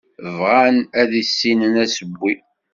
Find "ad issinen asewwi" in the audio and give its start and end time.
1.01-2.33